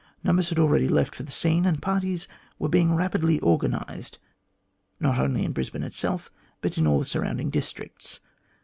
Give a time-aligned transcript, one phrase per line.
[0.23, 4.17] Numbers had already left for the scene, and parties were being rapidly organised,
[4.99, 8.19] not only in Brisbane itself, but in all the surrounding districts.